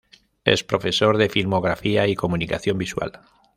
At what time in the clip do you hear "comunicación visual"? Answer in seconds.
2.15-3.19